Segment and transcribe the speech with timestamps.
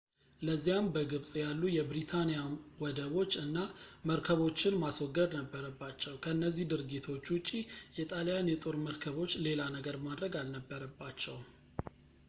[0.47, 2.53] ለዚያም በግብጽ ያሉ የብሪታኒያን
[2.83, 3.57] ወደቦች እና
[4.11, 7.51] መርከቦችን ማስወገድ ነበረባቸው ከነዚህ ድርጊቶች ውጪ
[7.99, 11.45] የጣልያን የጦር መርከቦች ሌላ ነገር ማድረግ አልነበረባቸውም